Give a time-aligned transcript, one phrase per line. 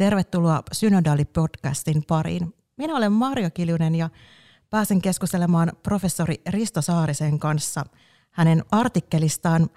[0.00, 2.54] Tervetuloa Synodaali-podcastin pariin.
[2.76, 4.10] Minä olen Marjo Kiljunen ja
[4.70, 7.86] pääsen keskustelemaan professori Risto Saarisen kanssa
[8.30, 9.70] hänen artikkelistaan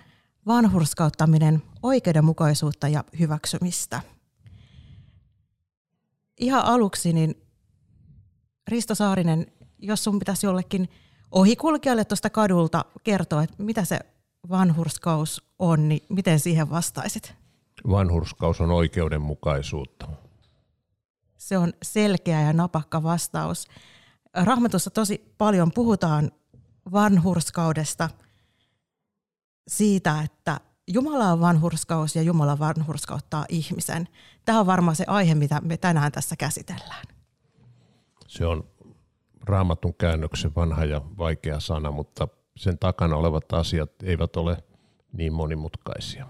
[0.48, 4.02] Vanhurskauttaminen, oikeudenmukaisuutta ja hyväksymistä.
[6.40, 7.36] Ihan aluksi, niin
[8.68, 10.90] Risto Saarinen, jos sun pitäisi jollekin
[11.32, 14.00] ohikulkijalle tuosta kadulta kertoa, että mitä se
[14.50, 17.43] vanhurskaus on, niin miten siihen vastaisit?
[17.90, 20.08] Vanhurskaus on oikeudenmukaisuutta.
[21.38, 23.68] Se on selkeä ja napakka vastaus.
[24.34, 26.32] Rahmatussa tosi paljon puhutaan
[26.92, 28.10] vanhurskaudesta,
[29.68, 34.08] siitä, että Jumala on vanhurskaus ja Jumala vanhurskauttaa ihmisen.
[34.46, 37.06] Tämä on varmaan se aihe, mitä me tänään tässä käsitellään.
[38.28, 38.64] Se on
[39.44, 42.28] raamatun käännöksen vanha ja vaikea sana, mutta
[42.58, 44.64] sen takana olevat asiat eivät ole
[45.14, 46.28] niin monimutkaisia.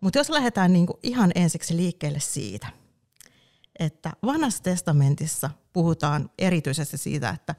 [0.00, 2.66] Mutta jos lähdetään niinku ihan ensiksi liikkeelle siitä,
[3.78, 7.54] että vanhassa testamentissa puhutaan erityisesti siitä, että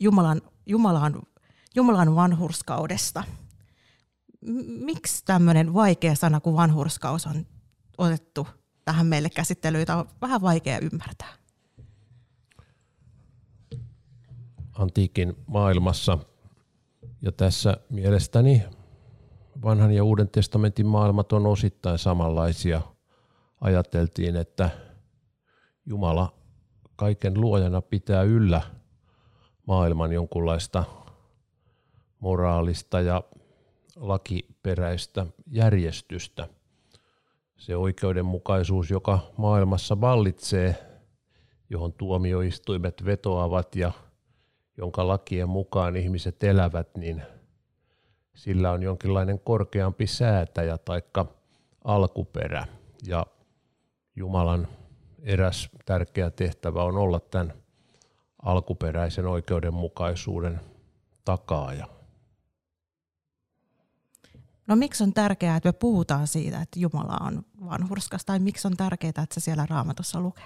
[0.00, 1.22] Jumalan, Jumalan,
[1.74, 3.24] Jumalan vanhurskaudesta.
[4.66, 7.46] Miksi tämmöinen vaikea sana kuin vanhurskaus on
[7.98, 8.48] otettu
[8.84, 11.34] tähän meille käsittelyyn, jota on vähän vaikea ymmärtää?
[14.72, 16.18] Antiikin maailmassa
[17.22, 18.62] ja tässä mielestäni
[19.62, 22.80] vanhan ja uuden testamentin maailmat on osittain samanlaisia.
[23.60, 24.70] Ajateltiin, että
[25.86, 26.32] Jumala
[26.96, 28.62] kaiken luojana pitää yllä
[29.66, 30.84] maailman jonkunlaista
[32.20, 33.22] moraalista ja
[33.96, 36.48] lakiperäistä järjestystä.
[37.56, 40.76] Se oikeudenmukaisuus, joka maailmassa vallitsee,
[41.70, 43.92] johon tuomioistuimet vetoavat ja
[44.76, 47.22] jonka lakien mukaan ihmiset elävät, niin–
[48.34, 51.26] sillä on jonkinlainen korkeampi säätäjä taikka
[51.84, 52.66] alkuperä.
[53.06, 53.26] Ja
[54.16, 54.68] Jumalan
[55.22, 57.52] eräs tärkeä tehtävä on olla tämän
[58.42, 60.60] alkuperäisen oikeudenmukaisuuden
[61.24, 61.88] takaaja.
[64.66, 68.76] No miksi on tärkeää, että me puhutaan siitä, että Jumala on vanhurskas, tai miksi on
[68.76, 70.44] tärkeää, että se siellä raamatussa lukee?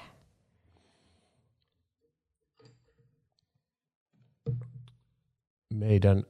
[5.75, 6.25] Meidän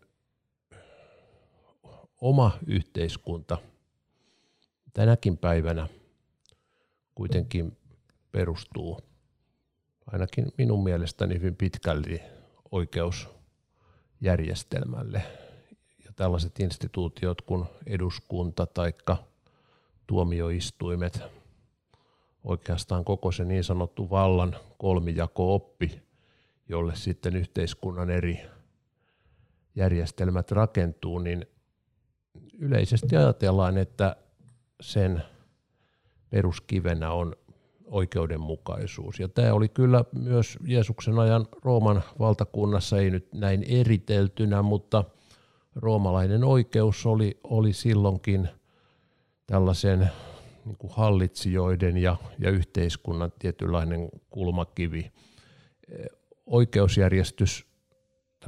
[2.21, 3.59] oma yhteiskunta
[4.95, 5.89] tänäkin päivänä
[7.15, 7.77] kuitenkin
[8.33, 9.01] perustuu
[10.13, 12.21] ainakin minun mielestäni hyvin pitkälti
[12.71, 15.23] oikeusjärjestelmälle.
[16.05, 18.93] Ja tällaiset instituutiot kuin eduskunta tai
[20.07, 21.21] tuomioistuimet,
[22.45, 26.03] oikeastaan koko se niin sanottu vallan kolmijako-oppi,
[26.69, 28.41] jolle sitten yhteiskunnan eri
[29.75, 31.47] järjestelmät rakentuu, niin
[32.59, 34.17] yleisesti ajatellaan, että
[34.81, 35.23] sen
[36.31, 37.37] peruskivenä on
[37.85, 39.21] oikeudenmukaisuus.
[39.21, 45.05] Ja tämä oli kyllä myös Jeesuksen ajan Rooman valtakunnassa, ei nyt näin eriteltynä, mutta
[45.77, 48.49] roomalainen oikeus oli, oli silloinkin
[49.47, 50.11] tällaisen
[50.65, 55.13] niin kuin hallitsijoiden ja, ja yhteiskunnan tietynlainen kulmakivi.
[56.47, 57.67] Oikeusjärjestys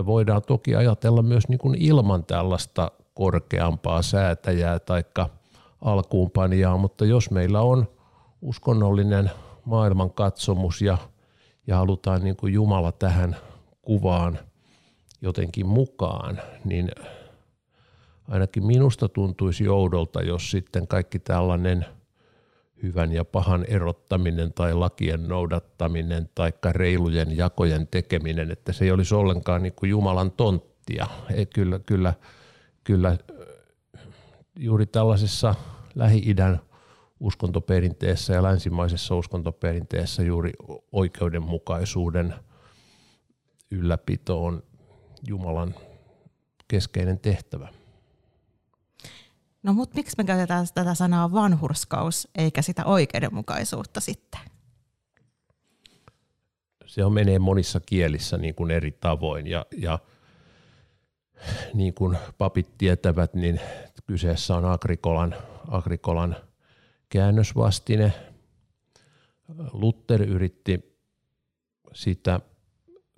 [0.07, 5.05] voidaan toki ajatella myös niin kuin ilman tällaista korkeampaa säätäjää tai
[5.81, 7.89] alkuunpanijaa, mutta jos meillä on
[8.43, 9.31] uskonnollinen
[9.65, 10.99] maailmankatsomus ja,
[11.67, 13.37] ja halutaan niin kuin Jumala tähän
[13.83, 14.39] kuvaan
[15.23, 16.91] jotenkin mukaan, niin
[18.29, 21.87] ainakin minusta tuntuisi joudolta, jos sitten kaikki tällainen
[22.83, 29.15] hyvän ja pahan erottaminen tai lakien noudattaminen tai reilujen jakojen tekeminen, että se ei olisi
[29.15, 31.07] ollenkaan niin kuin Jumalan tonttia.
[31.35, 32.15] Ei, kyllä, kyllä
[32.91, 33.19] kyllä
[34.57, 35.55] juuri tällaisessa
[35.95, 36.61] Lähi-idän
[37.21, 40.53] uskontoperinteessä ja länsimaisessa uskontoperinteessä juuri
[40.93, 42.35] oikeudenmukaisuuden
[43.71, 44.63] ylläpito on
[45.29, 45.75] Jumalan
[46.69, 47.69] keskeinen tehtävä.
[49.63, 54.41] No mutta miksi me käytetään tätä sanaa vanhurskaus eikä sitä oikeudenmukaisuutta sitten?
[56.87, 59.99] Se on menee monissa kielissä niin kuin eri tavoin ja, ja–
[61.75, 63.61] niin kuin papit tietävät, niin
[64.07, 65.35] kyseessä on agrikolan,
[65.69, 66.37] agrikolan
[67.09, 68.13] käännösvastine.
[69.73, 70.99] Luther yritti
[71.93, 72.41] sitä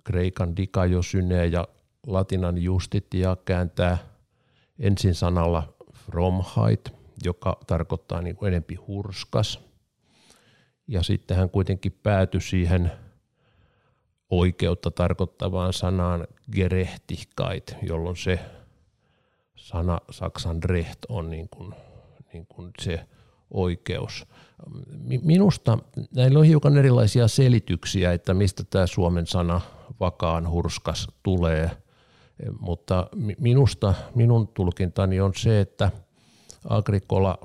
[0.05, 1.69] kreikan dikajosyneä ja
[2.07, 3.99] latinan justitia kääntää
[4.79, 6.93] ensin sanalla fromheit,
[7.25, 9.61] joka tarkoittaa niin kuin enempi hurskas.
[10.87, 12.93] Ja sitten hän kuitenkin päätyi siihen
[14.33, 18.39] oikeutta tarkoittavaan sanaan gerehtikait, jolloin se
[19.57, 21.75] sana Saksan recht on niin kuin,
[22.33, 23.07] niin kuin se
[23.51, 24.27] oikeus.
[25.23, 25.79] Minusta
[26.15, 29.61] näillä on hiukan erilaisia selityksiä, että mistä tämä Suomen sana
[30.01, 31.71] vakaan hurskas tulee,
[32.61, 33.07] mutta
[33.39, 35.91] minusta minun tulkintani on se, että
[36.69, 37.39] Agrikola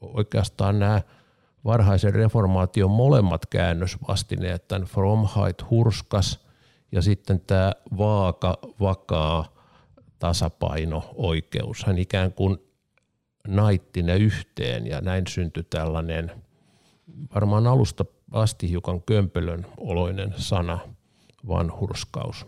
[0.00, 1.02] oikeastaan nämä
[1.64, 6.46] varhaisen reformaation molemmat käännösvastineet, tämän Fromheit hurskas
[6.92, 9.54] ja sitten tämä vaaka, vakaa,
[10.18, 11.84] tasapaino, oikeus.
[11.84, 12.58] Hän ikään kuin
[13.48, 16.32] naitti ne yhteen ja näin syntyi tällainen
[17.34, 20.78] varmaan alusta asti hiukan kömpelön oloinen sana,
[21.48, 22.46] vanhurskaus.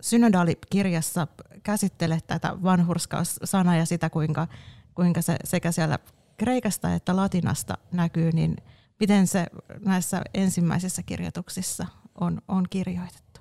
[0.00, 1.26] Synodaalikirjassa
[1.62, 4.46] käsittelet tätä vanhurskaus-sanaa ja sitä, kuinka,
[4.94, 5.98] kuinka se sekä siellä
[6.40, 8.56] kreikasta että latinasta näkyy, niin
[9.00, 9.46] miten se
[9.84, 11.86] näissä ensimmäisissä kirjoituksissa
[12.20, 13.40] on, on kirjoitettu?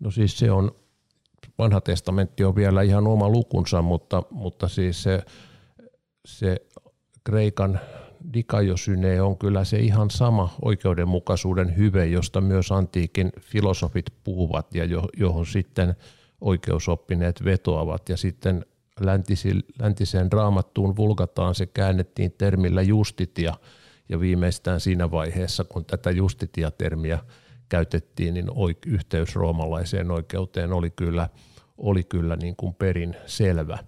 [0.00, 0.72] No siis se on,
[1.58, 5.22] vanha testamentti on vielä ihan oma lukunsa, mutta, mutta siis se,
[6.24, 6.56] se
[7.24, 7.80] Kreikan
[8.32, 14.84] dikajosyne on kyllä se ihan sama oikeudenmukaisuuden hyve, josta myös antiikin filosofit puhuvat ja
[15.16, 15.96] johon sitten
[16.40, 18.08] oikeusoppineet vetoavat.
[18.08, 18.66] Ja sitten
[19.80, 23.54] läntiseen raamattuun vulgataan se käännettiin termillä justitia
[24.08, 27.18] ja viimeistään siinä vaiheessa, kun tätä justitia-termiä
[27.68, 28.46] käytettiin, niin
[28.86, 31.28] yhteys roomalaiseen oikeuteen oli kyllä,
[31.78, 33.78] oli kyllä niin kuin perin selvä.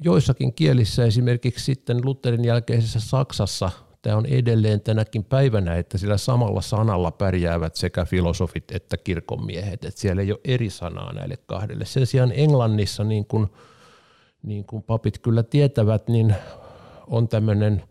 [0.00, 3.70] Joissakin kielissä esimerkiksi sitten Lutherin jälkeisessä Saksassa
[4.02, 10.00] tämä on edelleen tänäkin päivänä, että sillä samalla sanalla pärjäävät sekä filosofit että kirkonmiehet, että
[10.00, 11.84] siellä ei ole eri sanaa näille kahdelle.
[11.84, 13.46] Sen sijaan Englannissa niin kuin
[14.46, 16.34] niin kuin papit kyllä tietävät, niin
[17.06, 17.82] on tämmöinen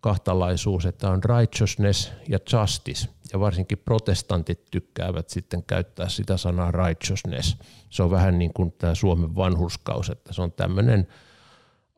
[0.00, 3.08] kahtalaisuus, että on righteousness ja justice.
[3.32, 7.56] Ja varsinkin protestantit tykkäävät sitten käyttää sitä sanaa righteousness.
[7.90, 11.08] Se on vähän niin kuin tämä Suomen vanhurskaus, että se on tämmöinen,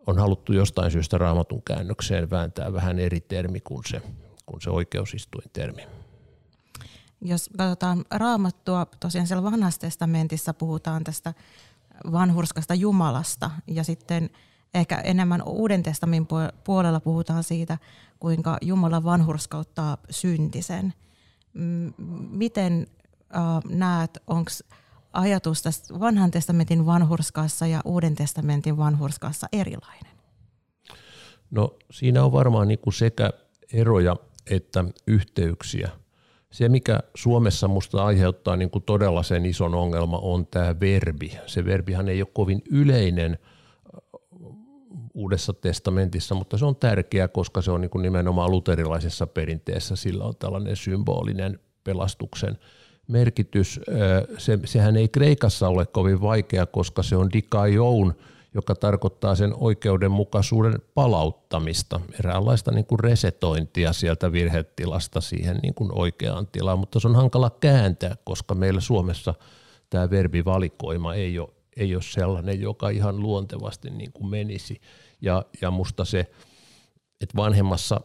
[0.07, 4.03] on haluttu jostain syystä raamatun käännökseen vääntää vähän eri termi kuin se,
[4.47, 5.83] kuin se oikeusistuin termi.
[7.21, 11.35] Jos katsotaan raamattua, tosiaan siellä vanhassa testamentissa puhutaan tästä
[12.13, 14.31] vanhurskasta Jumalasta ja sitten
[14.75, 16.27] ehkä enemmän Uuden testamin
[16.65, 17.79] puolella puhutaan siitä,
[18.21, 20.95] kuinka Jumala vanhurskauttaa syntisen.
[22.31, 22.87] Miten
[23.37, 24.51] äh, näet, onko
[25.13, 30.17] ajatus tästä vanhan testamentin vanhurskaassa ja uuden testamentin vanhurskaassa erilainen?
[31.51, 33.31] No siinä on varmaan niin kuin sekä
[33.73, 34.17] eroja
[34.51, 35.91] että yhteyksiä–
[36.57, 41.39] se, mikä Suomessa musta aiheuttaa niin kuin todella sen ison ongelma, on tämä verbi.
[41.47, 43.39] Se verbihan ei ole kovin yleinen
[45.15, 49.97] Uudessa testamentissa, mutta se on tärkeä, koska se on niin kuin nimenomaan luterilaisessa perinteessä.
[49.97, 52.59] Sillä on tällainen symbolinen pelastuksen
[53.09, 53.81] merkitys.
[54.39, 58.15] Se, sehän ei Kreikassa ole kovin vaikea, koska se on dikaion,
[58.57, 66.47] joka tarkoittaa sen oikeudenmukaisuuden palauttamista, eräänlaista niin kuin resetointia sieltä virhetilasta siihen niin kuin oikeaan
[66.47, 69.35] tilaan, mutta se on hankala kääntää, koska meillä Suomessa
[69.91, 74.81] tämä verbivalikoima ei ole, ei ole sellainen, joka ihan luontevasti niin kuin menisi.
[75.21, 76.21] Ja, ja musta se,
[77.21, 78.01] että vanhemmassa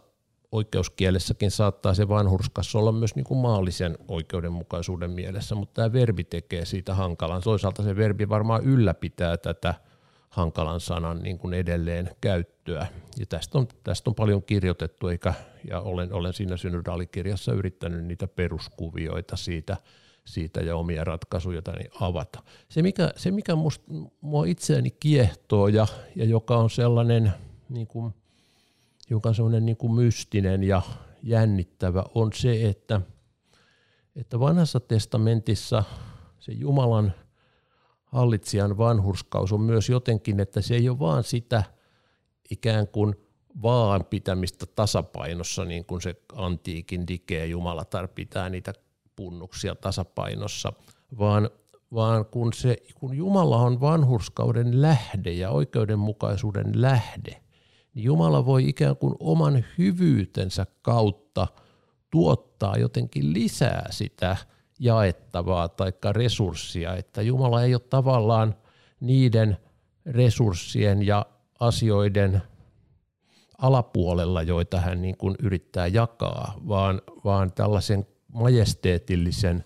[0.52, 6.66] oikeuskielessäkin saattaa se vanhurskas olla myös niin kuin maallisen oikeudenmukaisuuden mielessä, mutta tämä verbi tekee
[6.66, 7.42] siitä hankalan.
[7.42, 9.74] Toisaalta se verbi varmaan ylläpitää tätä–
[10.32, 12.88] hankalan sanan niin kuin edelleen käyttöä.
[13.20, 15.34] Ja tästä on, tästä on paljon kirjoitettu, eikä,
[15.70, 19.78] ja olen, olen siinä synodaalikirjassa yrittänyt niitä peruskuvioita siitä,
[20.26, 22.44] siitä ja omia ratkaisuja niin avata.
[22.70, 23.82] Se, mikä, se, mikä must,
[24.22, 27.32] mua itseäni kiehtoo ja, ja joka on sellainen,
[27.70, 28.14] niin kuin,
[29.10, 30.82] joka on sellainen niin kuin mystinen ja
[31.24, 33.02] jännittävä, on se, että,
[34.16, 35.84] että vanhassa testamentissa
[36.40, 37.14] se Jumalan–
[38.12, 41.64] hallitsijan vanhurskaus on myös jotenkin, että se ei ole vaan sitä
[42.50, 43.16] ikään kuin
[43.62, 48.74] vaan pitämistä tasapainossa, niin kuin se antiikin dikeä Jumalatar pitää niitä
[49.16, 50.74] punnuksia tasapainossa,
[51.20, 51.50] vaan,
[51.94, 57.42] vaan kun, se, kun Jumala on vanhurskauden lähde ja oikeudenmukaisuuden lähde,
[57.94, 61.48] niin Jumala voi ikään kuin oman hyvyytensä kautta
[62.12, 64.38] tuottaa jotenkin lisää sitä
[64.82, 68.56] jaettavaa tai resurssia, että Jumala ei ole tavallaan
[69.00, 69.58] niiden
[70.06, 71.26] resurssien ja
[71.60, 72.42] asioiden
[73.58, 79.66] alapuolella, joita hän niin kuin yrittää jakaa, vaan, vaan tällaisen majesteetillisen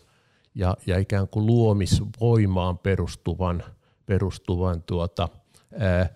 [0.55, 3.63] ja, ja ikään kuin luomisvoimaan perustuvan,
[4.05, 5.29] perustuvan tuota,
[5.79, 6.09] ää,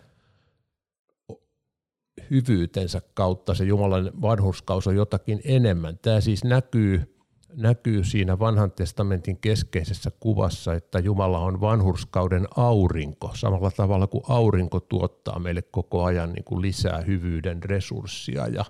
[2.32, 6.00] hyvyytensä kautta se Jumalan vanhurskaus on jotakin enemmän.
[6.01, 7.19] Tämä siis näkyy,
[7.53, 14.79] näkyy siinä vanhan testamentin keskeisessä kuvassa, että Jumala on vanhurskauden aurinko, samalla tavalla kuin aurinko
[14.79, 18.65] tuottaa meille koko ajan niin kuin lisää hyvyyden resurssia ja,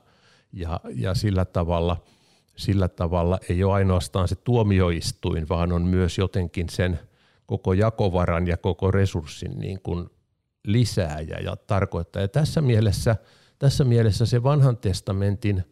[0.54, 1.98] ja, ja sillä tavalla–
[2.60, 7.00] sillä tavalla ei ole ainoastaan se tuomioistuin, vaan on myös jotenkin sen
[7.46, 10.10] koko jakovaran ja koko resurssin niin kuin
[10.64, 12.22] lisääjä ja tarkoittaa.
[12.22, 13.16] Ja tässä mielessä,
[13.60, 15.64] tässä mielessä se vanhan testamentin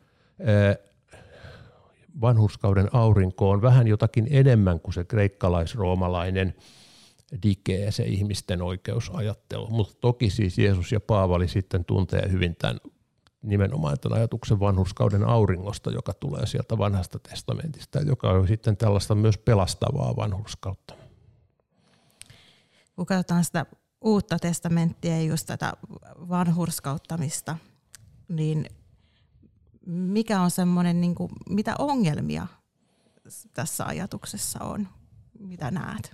[2.22, 6.56] vanhurskauden aurinko on vähän jotakin enemmän kuin se kreikkalaisroomalainen
[7.44, 9.70] dikee, se ihmisten oikeusajattelu.
[9.70, 12.80] Mutta toki siis Jeesus ja Paavali sitten tuntee hyvin tämän
[13.42, 19.38] nimenomaan tämän ajatuksen vanhurskauden auringosta, joka tulee sieltä vanhasta testamentista, joka on sitten tällaista myös
[19.38, 20.94] pelastavaa vanhurskautta.
[22.96, 23.66] Kun katsotaan sitä
[24.02, 25.74] uutta testamenttia ja just tätä
[26.30, 27.58] vanhurskauttamista,
[28.28, 28.66] niin
[29.88, 32.48] mikä on semmoinen, niin kuin, mitä ongelmia
[33.54, 34.88] tässä ajatuksessa on?
[35.40, 36.12] Mitä näet?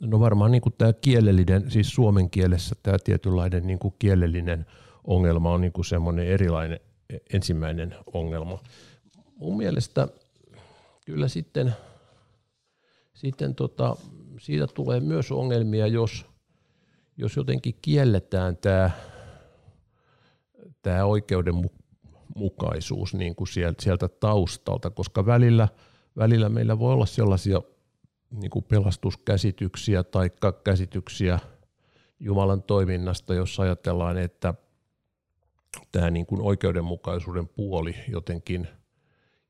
[0.00, 4.66] No varmaan niin kuin tämä kielellinen, siis suomen kielessä tämä tietynlainen niin kuin kielellinen–
[5.06, 6.80] ongelma on niin kuin semmoinen erilainen
[7.32, 8.58] ensimmäinen ongelma.
[9.36, 10.08] Mun mielestä
[11.06, 11.72] kyllä sitten,
[13.14, 13.96] sitten tota,
[14.40, 16.26] siitä tulee myös ongelmia, jos,
[17.16, 18.90] jos jotenkin kielletään tämä,
[20.82, 21.04] tämä
[22.36, 25.68] oikeudenmukaisuus niin kuin sieltä, sieltä taustalta, koska välillä,
[26.16, 27.62] välillä meillä voi olla sellaisia
[28.30, 30.30] niin kuin pelastuskäsityksiä tai
[30.64, 31.38] käsityksiä
[32.20, 34.54] Jumalan toiminnasta, jos ajatellaan, että
[35.92, 38.68] tämä niin kuin oikeudenmukaisuuden puoli jotenkin,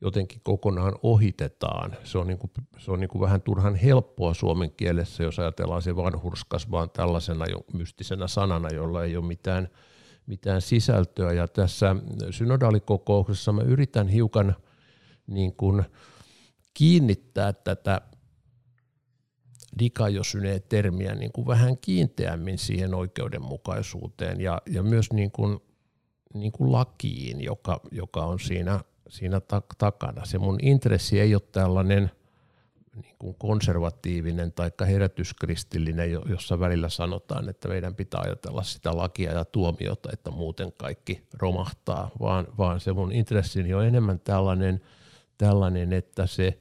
[0.01, 1.97] jotenkin kokonaan ohitetaan.
[2.05, 5.83] Se on, niin kuin, se on niin kuin vähän turhan helppoa suomen kielessä, jos ajatellaan
[5.83, 9.69] se vanhurskas vaan tällaisena jo mystisenä sanana, jolla ei ole mitään,
[10.27, 11.33] mitään sisältöä.
[11.33, 11.97] Ja tässä
[12.31, 14.57] synodaalikokouksessa mä yritän hiukan
[15.27, 15.85] niin kuin
[16.75, 18.01] kiinnittää tätä
[19.79, 25.59] dikajosyne-termiä niin kuin vähän kiinteämmin siihen oikeudenmukaisuuteen ja, ja myös niin kuin
[26.35, 29.41] niin kuin lakiin, joka, joka on siinä, siinä
[29.79, 30.25] takana.
[30.25, 32.11] Se mun intressi ei ole tällainen
[33.03, 39.45] niin kuin konservatiivinen tai herätyskristillinen, jossa välillä sanotaan, että meidän pitää ajatella sitä lakia ja
[39.45, 44.81] tuomiota, että muuten kaikki romahtaa, vaan, vaan se mun intressini on enemmän tällainen,
[45.39, 46.59] tällainen että se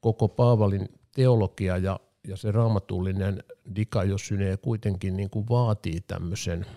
[0.00, 3.42] koko Paavalin teologia ja, ja se raamatullinen
[3.76, 6.66] dikajosyne kuitenkin niin kuin vaatii tämmöisen–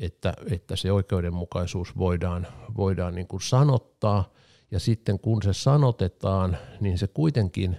[0.00, 4.30] että, että se oikeudenmukaisuus voidaan, voidaan niin kuin sanottaa,
[4.70, 7.76] ja sitten kun se sanotetaan, niin se kuitenkin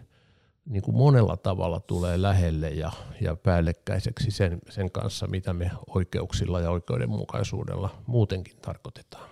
[0.65, 2.91] niin kuin monella tavalla tulee lähelle ja,
[3.21, 9.29] ja päällekkäiseksi sen, sen kanssa, mitä me oikeuksilla ja oikeudenmukaisuudella muutenkin tarkoitetaan.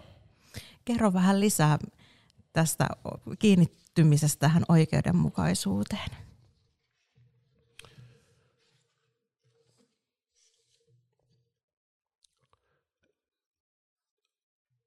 [0.85, 1.77] Kerro vähän lisää
[2.53, 2.87] tästä
[3.39, 6.09] kiinnittymisestä tähän oikeudenmukaisuuteen.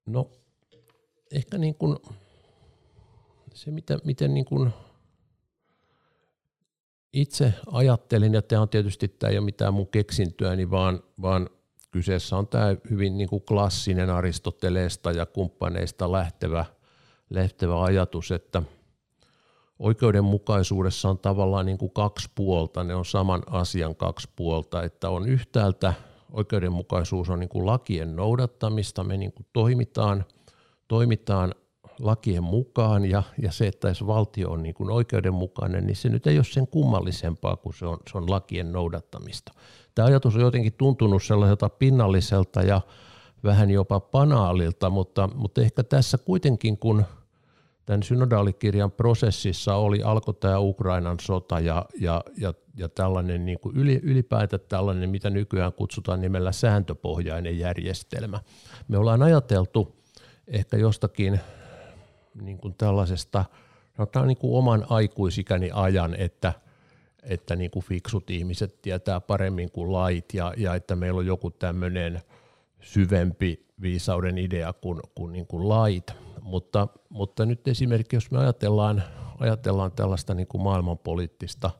[0.05, 0.31] No
[1.31, 1.97] ehkä niin kuin
[3.61, 4.73] se, mitä, miten niin kuin
[7.13, 11.49] itse ajattelin, ja tämä on tietysti tämä ei ole mitään mun keksintyäni, vaan, vaan
[11.91, 16.65] kyseessä on tämä hyvin niin kuin klassinen Aristoteleesta ja kumppaneista lähtevä,
[17.29, 18.63] lähtevä ajatus, että
[19.79, 25.27] oikeudenmukaisuudessa on tavallaan niin kuin kaksi puolta, ne on saman asian kaksi puolta, että on
[25.27, 25.93] yhtäältä–
[26.31, 30.25] oikeudenmukaisuus on niin kuin lakien noudattamista, me niin kuin toimitaan,
[30.87, 31.55] toimitaan
[32.01, 36.27] lakien mukaan ja, ja se, että jos valtio on niin kuin oikeudenmukainen, niin se nyt
[36.27, 39.53] ei ole sen kummallisempaa kuin se on, se on lakien noudattamista.
[39.95, 42.81] Tämä ajatus on jotenkin tuntunut sellaiselta pinnalliselta ja
[43.43, 47.05] vähän jopa banaalilta, mutta, mutta ehkä tässä kuitenkin kun–
[47.85, 53.77] tämän synodaalikirjan prosessissa oli, alkoi tämä Ukrainan sota ja, ja, ja, ja tällainen niin kuin
[53.77, 58.39] yli, ylipäätään tällainen, mitä nykyään kutsutaan nimellä sääntöpohjainen järjestelmä.
[58.87, 59.95] Me ollaan ajateltu
[60.47, 61.39] ehkä jostakin
[62.41, 63.45] niin kuin tällaisesta,
[63.97, 66.53] sanotaan niin kuin oman aikuisikäni ajan, että,
[67.23, 71.51] että niin kuin fiksut ihmiset tietää paremmin kuin lait ja, ja että meillä on joku
[71.51, 72.21] tämmöinen
[72.81, 76.13] syvempi viisauden idea kuin, kuin, niin kuin lait.
[76.41, 79.03] Mutta, mutta nyt esimerkiksi, jos me ajatellaan,
[79.39, 81.71] ajatellaan tällaista niin kuin maailmanpoliittista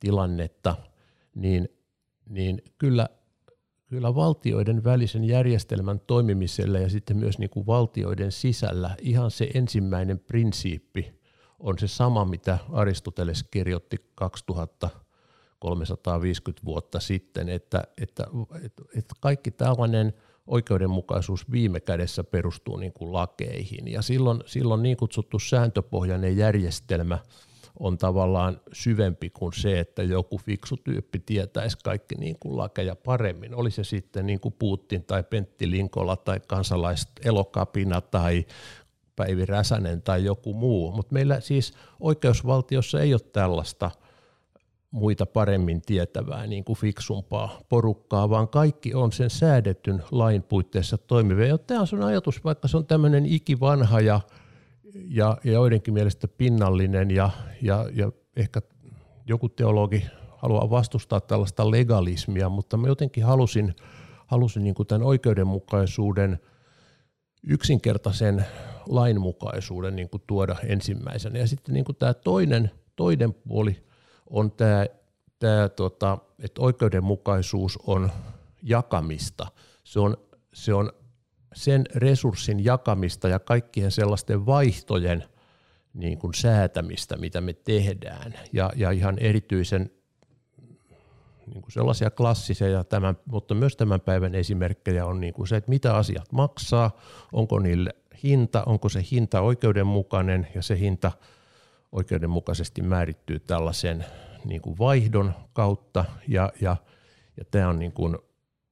[0.00, 0.74] tilannetta,
[1.34, 1.68] niin,
[2.28, 3.08] niin kyllä,
[3.92, 10.18] kyllä valtioiden välisen järjestelmän toimimiselle ja sitten myös niin kuin valtioiden sisällä ihan se ensimmäinen
[10.18, 11.14] prinsiippi
[11.58, 18.26] on se sama, mitä Aristoteles kirjoitti 2350 vuotta sitten, että, että,
[18.62, 20.12] että, että kaikki tällainen
[20.46, 23.88] oikeudenmukaisuus viime kädessä perustuu niin kuin lakeihin.
[23.88, 27.18] Ja silloin, silloin niin kutsuttu sääntöpohjainen järjestelmä–
[27.80, 33.54] on tavallaan syvempi kuin se, että joku fiksu tyyppi tietäisi kaikki niin kuin lakeja paremmin.
[33.54, 38.46] Oli se sitten niin kuin Putin tai Pentti Linkola tai kansalaiselokapina tai
[39.16, 40.92] Päivi Räsänen tai joku muu.
[40.92, 43.90] Mutta meillä siis oikeusvaltiossa ei ole tällaista
[44.90, 51.58] muita paremmin tietävää, niin kuin fiksumpaa porukkaa, vaan kaikki on sen säädetyn lain puitteissa toimivia.
[51.58, 54.20] Tämä on sun ajatus, vaikka se on tämmöinen ikivanha ja
[54.94, 57.30] ja, ja joidenkin mielestä pinnallinen ja,
[57.62, 58.62] ja, ja ehkä
[59.26, 60.04] joku teologi
[60.36, 63.74] haluaa vastustaa tällaista legalismia, mutta mä jotenkin halusin,
[64.26, 66.38] halusin niin tämän oikeudenmukaisuuden
[67.48, 68.46] yksinkertaisen
[68.86, 71.38] lainmukaisuuden niin tuoda ensimmäisenä.
[71.38, 73.82] Ja sitten niin tämä toinen, toinen puoli
[74.30, 74.86] on tämä,
[75.38, 78.10] tämä tota, että oikeudenmukaisuus on
[78.62, 79.46] jakamista.
[79.84, 80.16] Se on,
[80.52, 80.92] se on
[81.52, 85.24] sen resurssin jakamista ja kaikkien sellaisten vaihtojen
[85.94, 88.34] niin kuin säätämistä, mitä me tehdään.
[88.52, 89.90] Ja, ja ihan erityisen
[91.46, 95.70] niin kuin sellaisia klassisia, tämän, mutta myös tämän päivän esimerkkejä on niin kuin se, että
[95.70, 96.96] mitä asiat maksaa,
[97.32, 97.90] onko niille
[98.22, 101.12] hinta, onko se hinta oikeudenmukainen ja se hinta
[101.92, 104.04] oikeudenmukaisesti määrittyy tällaisen
[104.44, 106.76] niin kuin vaihdon kautta ja, ja,
[107.36, 108.18] ja tämä on niin kuin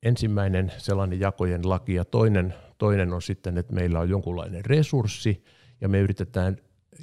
[0.03, 5.45] ensimmäinen sellainen jakojen laki ja toinen Toinen on sitten, että meillä on jonkunlainen resurssi
[5.81, 6.57] ja me yritetään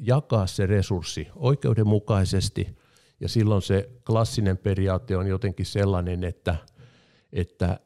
[0.03, 2.77] jakaa se resurssi oikeudenmukaisesti.
[3.19, 6.55] Ja silloin se klassinen periaate on jotenkin sellainen, että,
[7.33, 7.79] että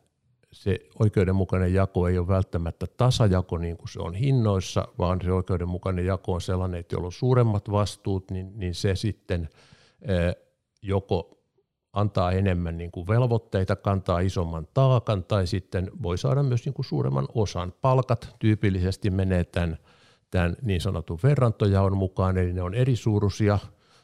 [0.51, 6.05] se oikeudenmukainen jako ei ole välttämättä tasajako niin kuin se on hinnoissa, vaan se oikeudenmukainen
[6.05, 9.49] jako on sellainen, että jolla on suuremmat vastuut, niin, niin se sitten
[10.81, 11.40] joko
[11.93, 16.85] antaa enemmän niin kuin velvoitteita, kantaa isomman taakan tai sitten voi saada myös niin kuin
[16.85, 17.73] suuremman osan.
[17.81, 19.77] Palkat tyypillisesti menee tämän,
[20.31, 23.59] tämän niin sanotun verrantojaon mukaan, eli ne on eri suuruisia.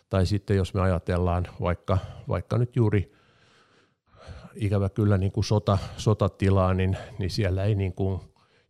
[0.10, 1.98] Tai sitten jos me ajatellaan vaikka,
[2.28, 3.12] vaikka nyt juuri
[4.56, 8.22] ikävä kyllä niin kuin sota, sotatilaa, niin, niin siellä ei niin kuin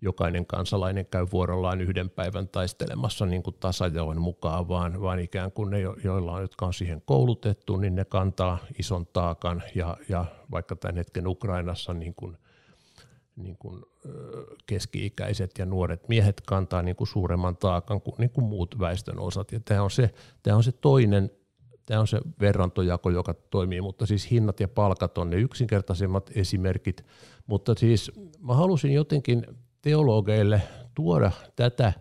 [0.02, 5.70] jokainen kansalainen käy vuorollaan yhden päivän taistelemassa niin kuin tasajaon mukaan, vaan, vaan ikään kuin
[5.70, 10.76] ne, joilla on, jotka on siihen koulutettu, niin ne kantaa ison taakan ja, ja vaikka
[10.76, 12.38] tämän hetken Ukrainassa niin kuin,
[13.36, 13.84] niin kuin
[14.66, 19.52] keski-ikäiset ja nuoret miehet kantaa niin kuin suuremman taakan kuin, niin kuin muut väestön osat.
[19.52, 21.32] Ja tämä on se, tämä on se toinen
[21.88, 27.06] Tämä on se verrantojako, joka toimii, mutta siis hinnat ja palkat on ne yksinkertaisemmat esimerkit.
[27.46, 29.46] Mutta siis mä halusin jotenkin
[29.88, 30.62] teologeille
[30.95, 31.93] tuoda tätä,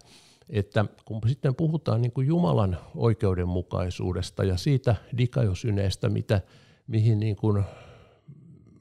[0.48, 6.40] että kun sitten puhutaan niin kuin Jumalan oikeudenmukaisuudesta ja siitä dikajosyneestä, mitä,
[6.86, 7.64] mihin niin kuin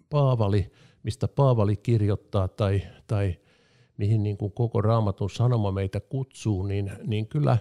[0.09, 0.71] Paavali,
[1.03, 3.35] mistä Paavali kirjoittaa tai, tai
[3.97, 7.57] mihin niin kuin koko raamatun sanoma meitä kutsuu, niin, niin kyllä,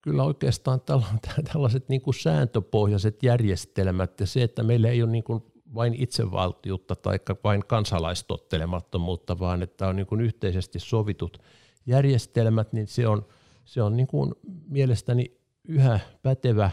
[0.00, 0.80] kyllä oikeastaan
[1.52, 5.42] tällaiset niin kuin sääntöpohjaiset järjestelmät ja se, että meillä ei ole niin kuin
[5.74, 11.38] vain itsevaltiutta tai vain kansalaistottelemattomuutta, vaan että on niin kuin yhteisesti sovitut
[11.86, 13.26] järjestelmät, niin se on,
[13.64, 14.34] se on niin kuin
[14.68, 15.36] mielestäni
[15.68, 16.70] yhä pätevä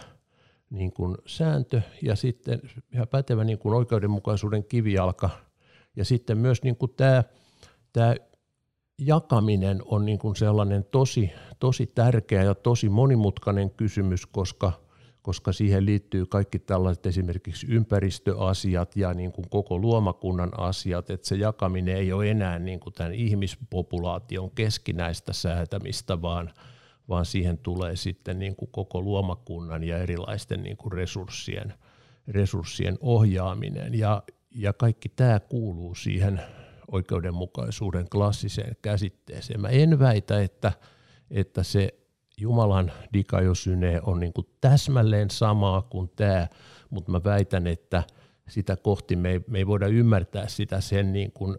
[0.69, 2.61] niin kuin sääntö ja sitten
[2.93, 5.29] yhä pätevä niin kuin oikeudenmukaisuuden kivijalka.
[5.95, 7.23] Ja sitten myös niin kuin tämä,
[7.93, 8.15] tämä
[8.97, 14.71] jakaminen on niin kuin sellainen tosi, tosi tärkeä ja tosi monimutkainen kysymys, koska–
[15.21, 21.35] koska siihen liittyy kaikki tällaiset esimerkiksi ympäristöasiat ja niin kuin koko luomakunnan asiat, että se
[21.35, 26.53] jakaminen ei ole enää niin kuin tämän ihmispopulaation keskinäistä säätämistä, vaan,
[27.09, 31.73] vaan siihen tulee sitten niin kuin koko luomakunnan ja erilaisten niin kuin resurssien,
[32.27, 33.93] resurssien ohjaaminen.
[33.93, 34.23] Ja,
[34.55, 36.41] ja kaikki tämä kuuluu siihen
[36.91, 39.61] oikeudenmukaisuuden klassiseen käsitteeseen.
[39.61, 40.71] Mä en väitä, että,
[41.31, 42.00] että se
[42.37, 46.47] Jumalan dikajosyne on niin kuin täsmälleen samaa kuin tämä,
[46.89, 48.03] mutta mä väitän, että
[48.49, 51.57] sitä kohti me ei, me ei voida ymmärtää sitä sen niin kuin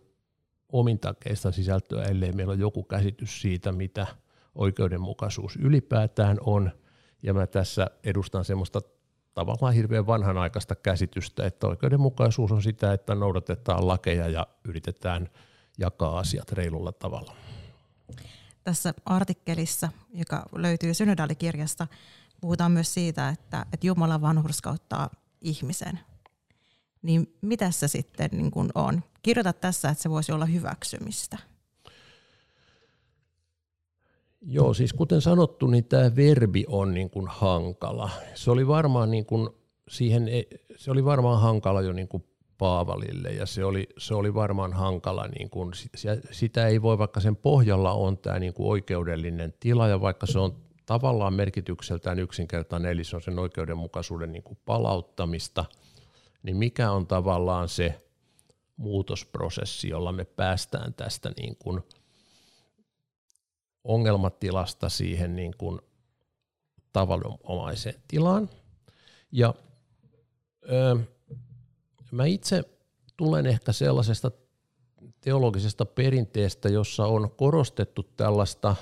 [0.72, 4.06] omintakeista sisältöä, ellei meillä ole joku käsitys siitä, mitä
[4.54, 6.70] oikeudenmukaisuus ylipäätään on.
[7.22, 8.80] Ja mä tässä edustan semmoista
[9.35, 15.28] tavallaan hirveän vanhanaikaista käsitystä, että oikeudenmukaisuus on sitä, että noudatetaan lakeja ja yritetään
[15.78, 17.32] jakaa asiat reilulla tavalla
[18.64, 21.87] tässä artikkelissa, joka löytyy synodaalikirjasta,
[22.40, 26.01] puhutaan myös siitä, että, että Jumala vanhurskauttaa ihmisen.
[27.03, 29.03] Niin mitä se sitten niin kuin on?
[29.22, 31.38] kirjoitat tässä, että se voisi olla hyväksymistä.
[34.40, 38.11] Joo, siis kuten sanottu, niin tämä verbi on niin kuin hankala.
[38.35, 39.48] Se oli varmaan niin kuin
[39.88, 40.29] siihen,
[40.77, 42.25] se oli varmaan hankala jo niin kuin
[42.62, 45.72] Paavalille ja se oli, se oli varmaan hankala, niin kuin,
[46.31, 50.38] sitä ei voi, vaikka sen pohjalla on tämä niin kuin oikeudellinen tila ja vaikka se
[50.38, 55.64] on tavallaan merkitykseltään yksinkertainen, eli se on sen oikeudenmukaisuuden niin kuin palauttamista,
[56.42, 58.03] niin mikä on tavallaan se
[58.77, 61.83] muutosprosessi, jolla me päästään tästä niin kuin
[63.85, 65.81] ongelmatilasta siihen niin kuin
[66.92, 68.51] tavanomaiseen tilaan.
[69.33, 69.55] Ja
[72.12, 72.64] mä itse
[73.16, 74.31] tulen ehkä sellaisesta
[75.20, 78.77] teologisesta perinteestä, jossa on korostettu tällaista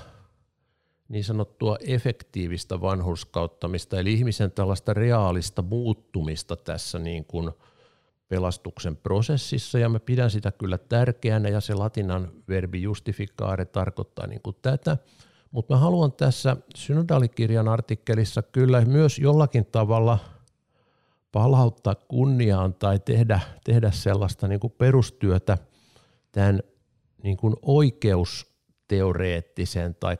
[1.09, 7.51] niin sanottua efektiivistä vanhurskauttamista, eli ihmisen tällaista reaalista muuttumista tässä niin kuin
[8.27, 14.41] pelastuksen prosessissa, ja mä pidän sitä kyllä tärkeänä, ja se latinan verbi justificare tarkoittaa niin
[14.41, 14.97] kuin tätä,
[15.51, 20.19] mutta mä haluan tässä synodaalikirjan artikkelissa kyllä myös jollakin tavalla–
[21.31, 25.57] palauttaa kunniaan tai tehdä, tehdä sellaista niin kuin perustyötä
[26.31, 26.59] tämän
[27.23, 30.17] niin kuin oikeusteoreettisen tai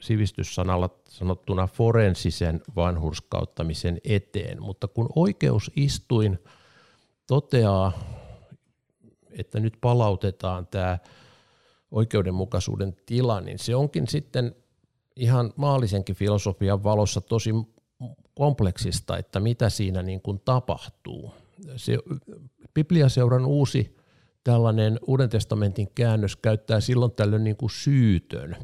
[0.00, 4.62] sivistyssanalla sanottuna forensisen vanhurskauttamisen eteen.
[4.62, 6.38] Mutta kun oikeusistuin
[7.26, 7.92] toteaa,
[9.30, 10.98] että nyt palautetaan tämä
[11.90, 14.54] oikeudenmukaisuuden tila, niin se onkin sitten
[15.16, 17.52] ihan maallisenkin filosofian valossa tosi
[18.36, 21.34] kompleksista, että mitä siinä niin kuin tapahtuu.
[21.76, 21.98] Se,
[22.74, 23.96] Bibliaseuran uusi
[24.44, 28.56] tällainen Uuden testamentin käännös käyttää silloin tällöin niin kuin syytön.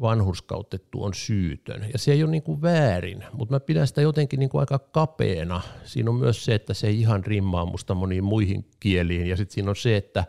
[0.00, 1.86] Vanhurskautettu on syytön.
[1.92, 4.78] Ja se ei ole niin kuin väärin, mutta mä pidän sitä jotenkin niin kuin aika
[4.78, 5.60] kapeena.
[5.84, 9.26] Siinä on myös se, että se ei ihan rimmaa musta moniin muihin kieliin.
[9.26, 10.24] Ja sitten siinä on se, että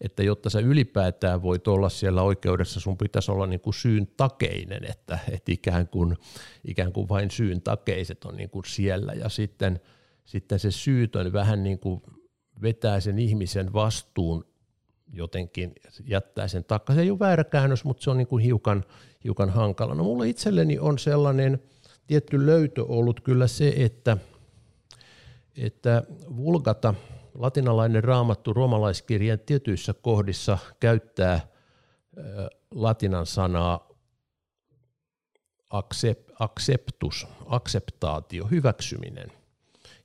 [0.00, 4.84] että jotta sä ylipäätään voit olla siellä oikeudessa, sun pitäisi olla niin kuin syyn takeinen,
[4.90, 6.16] että, että ikään, kuin,
[6.64, 9.80] ikään kuin vain syyn takeiset on niin kuin siellä ja sitten,
[10.24, 12.02] sitten se syytön vähän niin kuin
[12.62, 14.44] vetää sen ihmisen vastuun
[15.12, 15.72] jotenkin,
[16.04, 17.00] jättää sen takaisin.
[17.00, 18.84] Se ei ole väärä käännös, mutta se on niin kuin hiukan,
[19.24, 19.94] hiukan hankala.
[19.94, 21.62] No mulla itselleni on sellainen
[22.06, 24.16] tietty löytö ollut kyllä se, että,
[25.56, 26.02] että
[26.36, 26.94] vulgata–
[27.40, 31.40] latinalainen raamattu romalaiskirjan tietyissä kohdissa käyttää
[32.70, 33.88] latinan sanaa
[36.38, 39.32] acceptus, acceptaatio, hyväksyminen.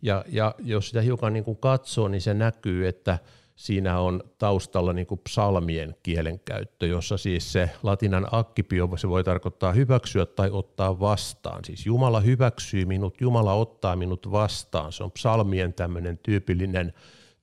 [0.01, 3.19] Ja, ja jos sitä hiukan niin kuin katsoo, niin se näkyy, että
[3.55, 9.71] siinä on taustalla niin kuin psalmien kielenkäyttö, jossa siis se latinan akkipio, se voi tarkoittaa
[9.71, 11.65] hyväksyä tai ottaa vastaan.
[11.65, 14.91] Siis Jumala hyväksyy minut, Jumala ottaa minut vastaan.
[14.91, 16.93] Se on psalmien tämmöinen tyypillinen,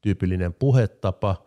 [0.03, 1.43] tyypillinen puhetapa.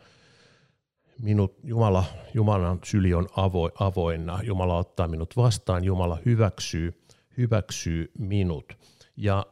[1.21, 7.01] Minut, Jumala, Jumalan syli on avo, avoinna, Jumala ottaa minut vastaan, Jumala hyväksyy,
[7.37, 8.77] hyväksyy minut.
[9.17, 9.45] Ja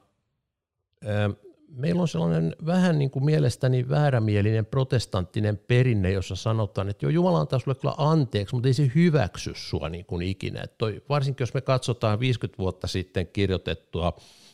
[1.67, 7.39] meillä on sellainen vähän niin kuin mielestäni väärämielinen protestanttinen perinne, jossa sanotaan, että jo Jumala
[7.39, 10.61] antaa sulle kyllä anteeksi, mutta ei se hyväksy sua niin kuin ikinä.
[10.61, 14.13] Että toi, varsinkin jos me katsotaan 50 vuotta sitten kirjoitettua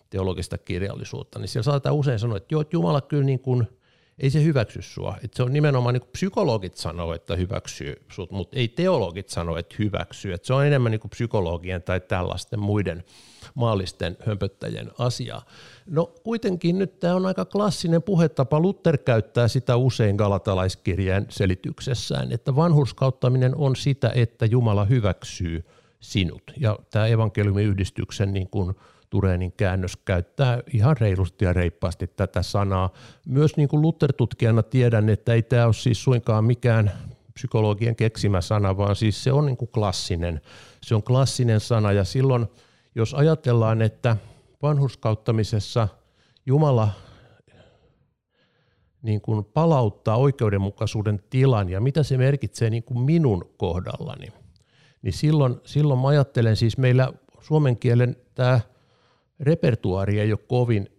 [0.10, 3.68] teologista kirjallisuutta, niin siellä saatetaan usein sanoa, että joo, että Jumala kyllä niin kuin,
[4.20, 5.18] ei se hyväksy sua.
[5.24, 9.76] Että se on nimenomaan niin psykologit sanoo, että hyväksyy sut, mutta ei teologit sano, että
[9.80, 10.34] hyväksyy.
[10.34, 13.04] Että se on enemmän niin psykologien tai tällaisten muiden
[13.56, 15.46] maallisten hömpöttäjien asiaa.
[15.86, 18.60] No kuitenkin nyt tämä on aika klassinen puhetapa.
[18.60, 25.66] Luther käyttää sitä usein galatalaiskirjeen selityksessään, että vanhurskauttaminen on sitä, että Jumala hyväksyy
[26.00, 26.44] sinut.
[26.58, 28.76] Ja tämä evankeliumin yhdistyksen niin kuin
[29.10, 32.90] Turenin käännös käyttää ihan reilusti ja reippaasti tätä sanaa.
[33.28, 36.92] Myös niin kuin Luther-tutkijana tiedän, että ei tämä ole siis suinkaan mikään
[37.34, 40.42] psykologien keksimä sana, vaan siis se on niin kuin klassinen.
[40.84, 42.48] Se on klassinen sana ja silloin–
[42.96, 44.18] jos ajatellaan, että
[44.62, 45.88] vanhurskauttamisessa
[46.46, 46.90] Jumala
[49.02, 54.28] niin kuin palauttaa oikeudenmukaisuuden tilan ja mitä se merkitsee niin kuin minun kohdallani,
[55.02, 58.60] niin silloin, silloin mä ajattelen siis meillä suomen kielen tämä
[59.40, 60.90] repertuaari ei ole kovin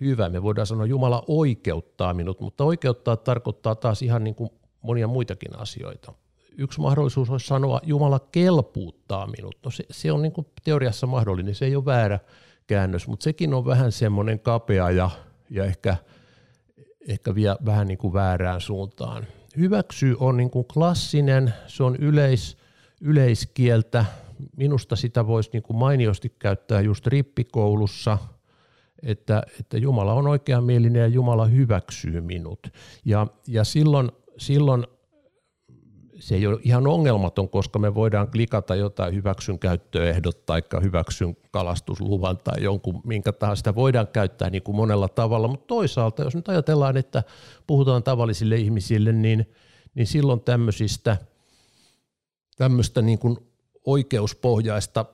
[0.00, 0.28] hyvä.
[0.28, 4.50] Me voidaan sanoa, Jumala oikeuttaa minut, mutta oikeuttaa tarkoittaa taas ihan niin kuin
[4.82, 6.12] monia muitakin asioita
[6.58, 9.56] yksi mahdollisuus olisi sanoa, Jumala kelpuuttaa minut.
[9.64, 12.20] No se, se on niin kuin teoriassa mahdollinen, se ei ole väärä
[12.66, 15.10] käännös, mutta sekin on vähän semmoinen kapea ja,
[15.50, 15.96] ja ehkä,
[17.08, 19.26] ehkä vie vähän niin kuin väärään suuntaan.
[19.56, 22.58] Hyväksy on niin kuin klassinen, se on yleis,
[23.00, 24.04] yleiskieltä.
[24.56, 28.18] Minusta sitä voisi niin kuin mainiosti käyttää just rippikoulussa,
[29.02, 32.66] että, että Jumala on oikeamielinen ja Jumala hyväksyy minut.
[33.04, 34.86] Ja, ja silloin, silloin
[36.18, 42.38] se ei ole ihan ongelmaton, koska me voidaan klikata jotain hyväksyn käyttöehdot tai hyväksyn kalastusluvan
[42.38, 43.60] tai jonkun minkä tahansa.
[43.60, 47.22] Sitä voidaan käyttää niin kuin monella tavalla, mutta toisaalta jos nyt ajatellaan, että
[47.66, 49.50] puhutaan tavallisille ihmisille, niin,
[49.94, 51.16] niin silloin tämmöisistä
[52.56, 53.38] tämmöistä niin kuin
[53.86, 55.04] oikeuspohjaista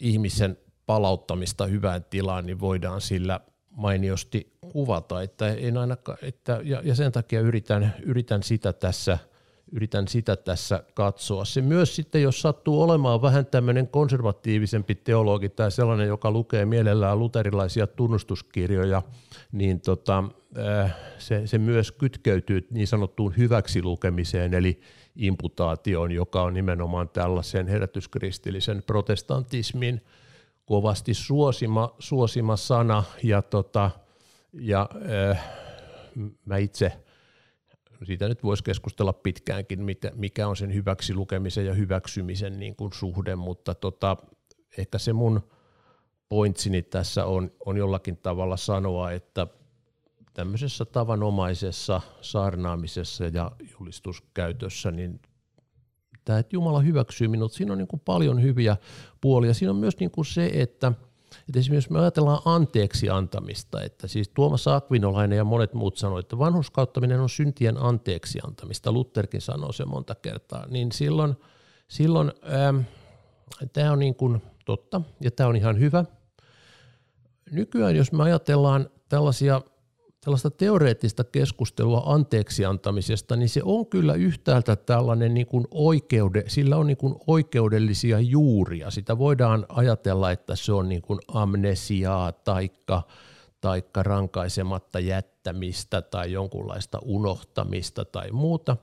[0.00, 3.40] ihmisen palauttamista hyvään tilaan, niin voidaan sillä
[3.70, 9.18] mainiosti kuvata, että en ainakaan, että, ja, ja sen takia yritän, yritän sitä tässä–
[9.74, 11.44] yritän sitä tässä katsoa.
[11.44, 17.18] Se myös sitten, jos sattuu olemaan vähän tämmöinen konservatiivisempi teologi tai sellainen, joka lukee mielellään
[17.18, 19.02] luterilaisia tunnustuskirjoja,
[19.52, 20.24] niin tota,
[20.58, 24.80] äh, se, se myös kytkeytyy niin sanottuun hyväksi lukemiseen, eli
[25.16, 30.04] imputaatioon, joka on nimenomaan tällaisen herätyskristillisen protestantismin
[30.66, 33.90] kovasti suosima, suosima sana, ja, tota,
[34.52, 34.88] ja
[35.30, 35.44] äh,
[36.44, 36.92] mä itse–
[38.04, 39.80] siitä nyt voisi keskustella pitkäänkin,
[40.14, 44.16] mikä on sen hyväksi lukemisen ja hyväksymisen niin kuin suhde, mutta tota,
[44.78, 45.40] ehkä se mun
[46.28, 49.46] pointsini tässä on, on jollakin tavalla sanoa, että
[50.34, 55.20] tämmöisessä tavanomaisessa saarnaamisessa ja julistuskäytössä, niin
[56.24, 58.76] tämä, että Jumala hyväksyy minut, siinä on niin kuin paljon hyviä
[59.20, 59.54] puolia.
[59.54, 60.92] Siinä on myös niin kuin se, että–
[61.48, 66.38] että esimerkiksi me ajatellaan anteeksi antamista, että siis Tuomas Akvinolainen ja monet muut sanoivat, että
[66.38, 71.36] vanhuskauttaminen on syntien anteeksi antamista, Lutherkin sanoo se monta kertaa, niin silloin,
[71.88, 72.80] silloin ähm,
[73.72, 76.04] tämä on niin kuin totta ja tämä on ihan hyvä.
[77.50, 79.60] Nykyään jos me ajatellaan tällaisia
[80.24, 86.76] tällaista teoreettista keskustelua anteeksi antamisesta, niin se on kyllä yhtäältä tällainen niin kuin oikeude, sillä
[86.76, 88.90] on niin kuin oikeudellisia juuria.
[88.90, 93.02] Sitä voidaan ajatella, että se on niin kuin amnesiaa taikka,
[93.60, 98.76] taikka rankaisematta jättämistä tai jonkunlaista unohtamista tai muuta.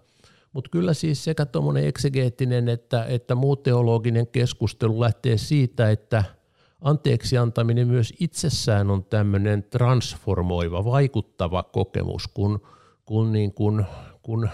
[0.54, 6.23] Mutta kyllä siis sekä tuommoinen eksegeettinen että, että muu teologinen keskustelu lähtee siitä, että–
[6.82, 12.62] anteeksi antaminen myös itsessään on tämmöinen transformoiva, vaikuttava kokemus, kun,
[13.06, 13.86] kun, niin kun,
[14.22, 14.50] kun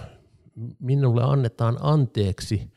[0.80, 2.72] minulle annetaan anteeksi,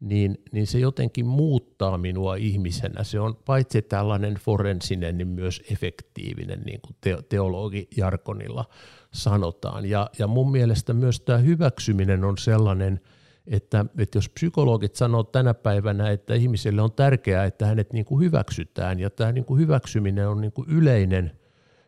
[0.00, 3.04] niin, niin se jotenkin muuttaa minua ihmisenä.
[3.04, 8.64] Se on paitsi tällainen forensinen, niin myös efektiivinen, niin kuin te, teologijarkonilla
[9.12, 9.86] sanotaan.
[9.86, 13.00] Ja, ja mun mielestä myös tämä hyväksyminen on sellainen–
[13.46, 18.24] että, että jos psykologit sanoo tänä päivänä, että ihmiselle on tärkeää, että hänet niin kuin
[18.24, 21.32] hyväksytään ja tämä niin kuin hyväksyminen on niin kuin yleinen,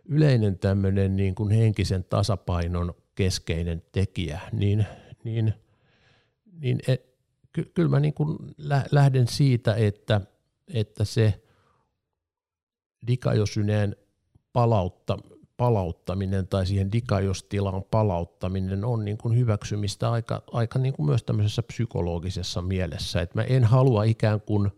[0.04, 4.86] yleinen tämmöinen niin kuin henkisen tasapainon keskeinen tekijä, niin,
[5.24, 5.54] niin,
[6.60, 7.14] niin et,
[7.52, 8.38] ky, kyllä mä niin kuin
[8.90, 10.20] lähden siitä, että,
[10.68, 11.42] että se
[13.06, 13.96] dikajosyneen
[14.52, 15.18] palautta,
[15.56, 21.62] palauttaminen tai siihen dikajostilaan palauttaminen on niin kuin hyväksymistä aika, aika niin kuin myös tämmöisessä
[21.62, 23.20] psykologisessa mielessä.
[23.20, 24.70] että mä en halua ikään kuin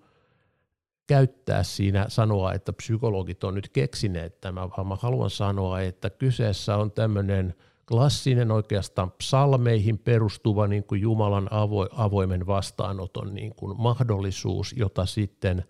[1.06, 6.76] käyttää siinä sanoa, että psykologit on nyt keksineet tämä, vaan mä haluan sanoa, että kyseessä
[6.76, 7.54] on tämmöinen
[7.88, 15.64] klassinen oikeastaan psalmeihin perustuva niin kuin Jumalan avo, avoimen vastaanoton niin kuin mahdollisuus, jota sitten,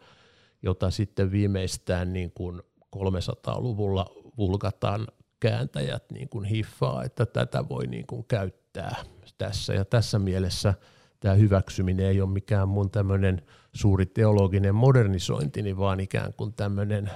[0.62, 2.62] jota sitten viimeistään niin kuin
[2.96, 4.06] 300-luvulla
[4.38, 5.06] vulkataan
[5.40, 8.96] kääntäjät niin kuin hiffaa, että tätä voi niin kuin käyttää
[9.38, 9.74] tässä.
[9.74, 10.74] Ja tässä mielessä
[11.20, 17.10] tämä hyväksyminen ei ole mikään mun tämmöinen suuri teologinen modernisointi, vaan ikään kuin tämmöinen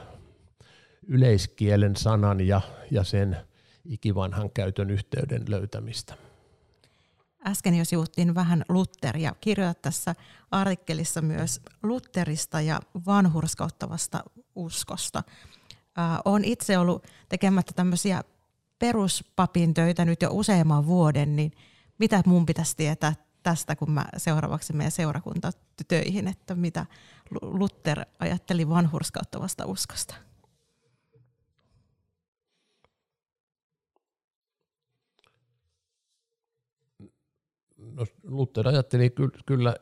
[1.06, 3.36] yleiskielen sanan ja, ja sen
[3.84, 6.14] ikivanhan käytön yhteyden löytämistä.
[7.46, 9.34] Äsken jo sivuttiin vähän Lutteria.
[9.40, 10.14] Kirjoitat tässä
[10.50, 15.22] artikkelissa myös Lutterista ja vanhurskauttavasta uskosta
[16.24, 18.22] olen itse ollut tekemättä tämmöisiä
[18.78, 21.52] peruspapin töitä nyt jo useamman vuoden, niin
[21.98, 26.86] mitä mun pitäisi tietää tästä, kun mä seuraavaksi menen seurakuntatöihin, että mitä
[27.42, 30.14] Luther ajatteli vanhurskauttavasta uskosta?
[37.78, 39.14] No, Luther ajatteli
[39.46, 39.76] kyllä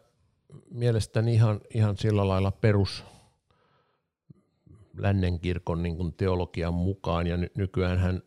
[0.71, 3.05] mielestäni ihan, ihan sillä lailla perus,
[4.99, 8.23] lännen kirkon niin kuin teologian mukaan, ja ny- nykyään hän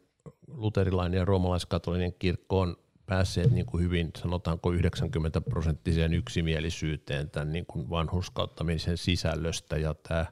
[0.47, 7.65] luterilainen ja roomalaiskatolinen kirkko on päässeet niin kuin hyvin, sanotaanko 90 prosenttiseen yksimielisyyteen tämän niin
[7.65, 10.25] kuin vanhuskauttamisen sisällöstä, ja tämä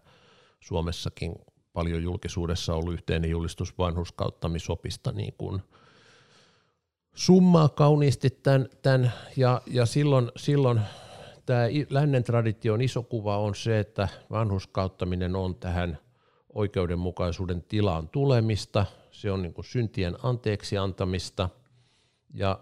[0.59, 1.35] Suomessakin
[1.73, 5.61] paljon julkisuudessa ollut yhteinen julistus vanhuskauttamisopista niin kuin
[7.15, 10.81] summaa kauniisti tämän, tämän ja, ja silloin, silloin
[11.45, 15.97] tämä lännen tradition iso kuva on se, että vanhuskauttaminen on tähän–
[16.53, 21.49] oikeudenmukaisuuden tilaan tulemista, se on niin kuin syntien anteeksi antamista
[22.33, 22.59] ja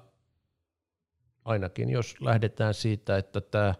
[1.45, 3.75] ainakin jos lähdetään siitä, että tämä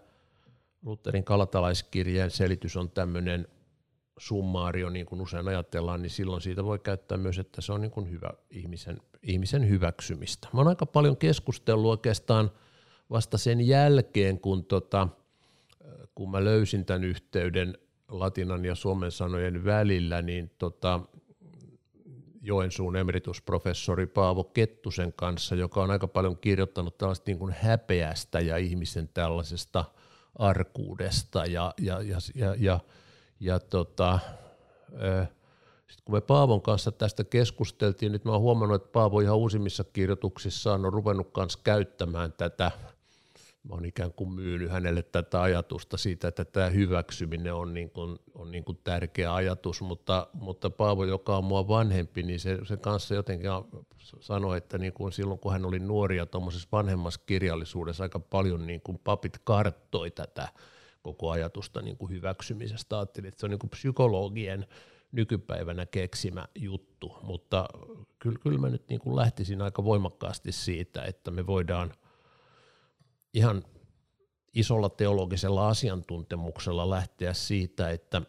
[0.82, 3.48] Lutherin kalatalaiskirjeen selitys on tämmöinen
[4.18, 7.92] summaario, niin kuin usein ajatellaan, niin silloin siitä voi käyttää myös, että se on niin
[7.92, 10.48] kuin hyvä ihmisen, ihmisen hyväksymistä.
[10.54, 12.52] Mä oon aika paljon keskustellut oikeastaan
[13.10, 15.08] vasta sen jälkeen, kun, tota,
[16.16, 17.78] kun mä löysin tämän yhteyden
[18.12, 21.00] latinan ja suomen sanojen välillä, niin tota,
[22.42, 28.58] Joensuun emeritusprofessori Paavo Kettusen kanssa, joka on aika paljon kirjoittanut tällaista niin kuin häpeästä ja
[28.58, 29.86] ihmisen tällaisesta
[30.36, 32.80] arkuudesta ja, ja, ja, ja, ja,
[33.40, 34.20] ja tota,
[35.88, 39.84] sitten kun me Paavon kanssa tästä keskusteltiin, nyt mä oon huomannut, että Paavo ihan uusimmissa
[39.84, 42.72] kirjoituksissaan on ruvennut kanssa käyttämään tätä–
[43.68, 48.20] mä oon ikään kuin myynyt hänelle tätä ajatusta siitä, että tämä hyväksyminen on, niin kuin,
[48.34, 52.78] on niin kuin tärkeä ajatus, mutta, mutta Paavo, joka on mua vanhempi, niin se, se
[52.78, 53.50] kanssa jotenkin
[54.20, 58.68] sanoi, että niin kuin silloin kun hän oli nuori ja tuommoisessa vanhemmassa kirjallisuudessa aika paljon
[58.68, 60.50] niin kuin papit karttoi tätä
[61.02, 62.98] koko ajatusta niin kuin hyväksymisestä.
[62.98, 64.68] Ajattelin, että se on niin kuin psykologien
[65.12, 67.66] nykypäivänä keksimä juttu, mutta
[68.20, 71.94] kyllä, kyllä mä nyt niin kuin lähtisin aika voimakkaasti siitä, että me voidaan–
[73.38, 73.64] ihan
[74.54, 78.22] isolla teologisella asiantuntemuksella lähteä siitä, että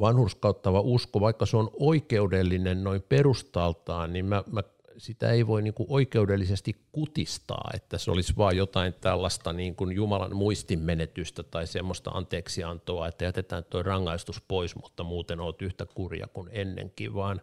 [0.00, 4.62] vanhurskauttava usko, vaikka se on oikeudellinen noin perustaltaan, niin mä, mä
[4.98, 9.92] sitä ei voi niin kuin oikeudellisesti kutistaa, että se olisi vain jotain tällaista niin kuin
[9.92, 16.26] Jumalan muistinmenetystä tai semmoista anteeksiantoa, että jätetään tuo rangaistus pois, mutta muuten olet yhtä kurja
[16.26, 17.40] kuin ennenkin, vaan,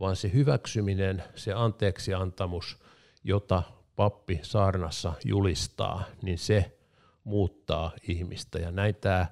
[0.00, 2.78] vaan se hyväksyminen, se anteeksiantamus,
[3.24, 3.62] jota
[3.96, 6.78] pappi saarnassa julistaa, niin se
[7.24, 9.26] muuttaa ihmistä ja näin tämä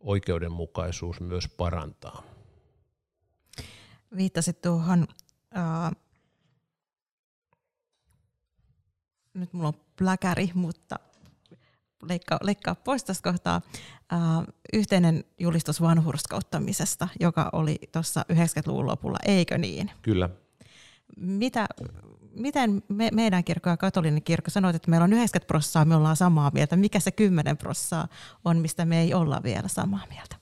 [0.00, 2.22] oikeudenmukaisuus myös parantaa.
[4.16, 5.06] Viittasit tuohon,
[5.56, 5.90] äh,
[9.34, 10.96] nyt mulla on pläkäri, mutta
[12.02, 13.60] leikkaa, leikkaa pois tästä kohtaa,
[14.12, 14.20] äh,
[14.72, 19.90] yhteinen julistus vanhurskauttamisesta, joka oli tuossa 90-luvun lopulla, eikö niin?
[20.02, 20.30] Kyllä.
[21.16, 21.66] Mitä
[22.36, 26.16] miten me, meidän kirkko ja katolinen kirkko sanoit, että meillä on 90 prossaa, me ollaan
[26.16, 26.76] samaa mieltä.
[26.76, 28.08] Mikä se 10 prossaa
[28.44, 30.36] on, mistä me ei olla vielä samaa mieltä?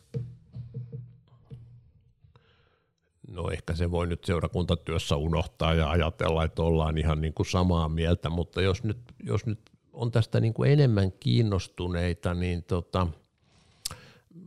[3.28, 7.88] No ehkä se voi nyt seurakuntatyössä unohtaa ja ajatella, että ollaan ihan niin kuin samaa
[7.88, 9.61] mieltä, mutta jos nyt, jos nyt
[9.92, 13.07] on tästä niin kuin enemmän kiinnostuneita, niin tota–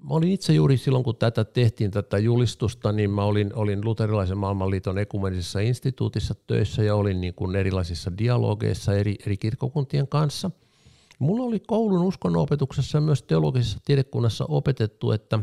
[0.09, 4.37] mä olin itse juuri silloin, kun tätä tehtiin, tätä julistusta, niin mä olin, olin luterilaisen
[4.37, 10.51] maailmanliiton ekumenisessa instituutissa töissä ja olin niin kuin erilaisissa dialogeissa eri, eri kirkkokuntien kanssa.
[11.19, 15.39] Mulla oli koulun uskonnonopetuksessa ja myös teologisessa tiedekunnassa opetettu, että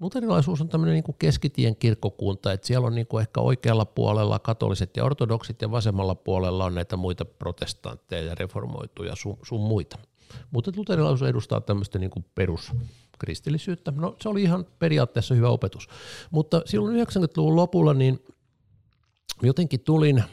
[0.00, 4.38] luterilaisuus on tämmöinen niin kuin keskitien kirkkokunta, että siellä on niin kuin ehkä oikealla puolella
[4.38, 9.98] katoliset ja ortodoksit ja vasemmalla puolella on näitä muita protestantteja ja reformoituja sun, sun muita.
[10.50, 12.72] Mutta luterilaisuus edustaa tämmöistä niin kuin perus
[13.18, 13.92] kristillisyyttä.
[13.96, 15.88] No se oli ihan periaatteessa hyvä opetus.
[16.30, 18.24] Mutta silloin 90-luvun lopulla niin
[19.42, 20.24] jotenkin tulin,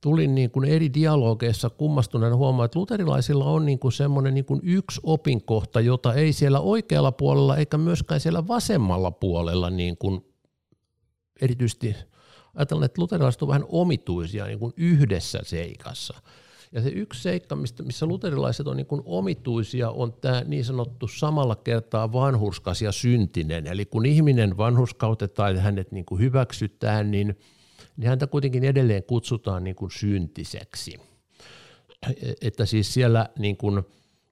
[0.00, 4.60] tulin niin kuin eri dialogeissa kummastuneena huomaa, että luterilaisilla on niin kuin semmoinen niin kuin
[4.64, 10.26] yksi opinkohta, jota ei siellä oikealla puolella eikä myöskään siellä vasemmalla puolella niin kuin
[11.40, 11.96] erityisesti
[12.54, 16.14] ajatellaan, että luterilaiset on vähän omituisia niin kuin yhdessä seikassa–
[16.72, 21.08] ja se yksi seikka, mistä, missä luterilaiset on niin kuin omituisia, on tämä niin sanottu
[21.08, 23.66] samalla kertaa vanhurskas ja syntinen.
[23.66, 27.38] Eli kun ihminen vanhurskautetaan ja hänet niin kuin hyväksytään, niin,
[27.96, 31.00] niin häntä kuitenkin edelleen kutsutaan niin kuin syntiseksi.
[32.40, 33.82] Että siis siellä niin kuin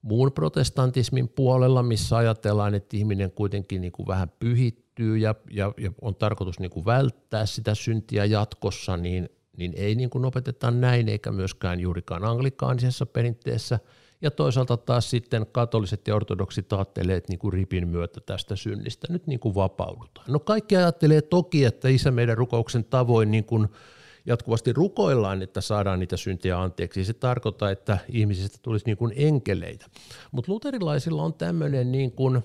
[0.01, 5.91] muun protestantismin puolella, missä ajatellaan, että ihminen kuitenkin niin kuin vähän pyhittyy ja, ja, ja
[6.01, 11.09] on tarkoitus niin kuin välttää sitä syntiä jatkossa, niin niin ei niin kuin opeteta näin,
[11.09, 13.79] eikä myöskään juurikaan anglikaanisessa perinteessä.
[14.21, 19.07] Ja toisaalta taas sitten katoliset ja ortodoksit ajattelee, että niin kuin ripin myötä tästä synnistä
[19.09, 20.25] nyt niin kuin vapaudutaan.
[20.29, 23.67] No kaikki ajattelee toki, että isä meidän rukouksen tavoin niin kuin
[24.25, 27.05] jatkuvasti rukoillaan, että saadaan niitä syntiä anteeksi.
[27.05, 29.85] Se tarkoittaa, että ihmisistä tulisi niin kuin enkeleitä.
[30.31, 32.41] Mutta luterilaisilla on tämmöinen niin kuin,